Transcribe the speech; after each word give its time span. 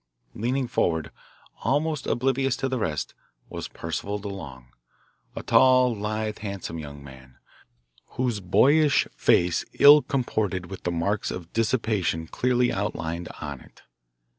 Leaning 0.33 0.67
forward, 0.67 1.11
almost 1.63 2.07
oblivious 2.07 2.55
to 2.57 2.67
the 2.67 2.79
rest, 2.79 3.13
was 3.49 3.67
Percival 3.67 4.19
DeLong, 4.19 4.69
a 5.35 5.43
tall, 5.43 5.95
lithe, 5.95 6.39
handsome 6.39 6.79
young 6.79 7.03
man, 7.03 7.35
whose 8.17 8.39
boyish 8.39 9.07
face 9.15 9.63
ill 9.77 10.01
comported 10.01 10.71
with 10.71 10.85
the 10.85 10.91
marks 10.91 11.29
of 11.29 11.53
dissipation 11.53 12.25
clearly 12.25 12.71
outlined 12.73 13.27
on 13.41 13.59
it. 13.61 13.83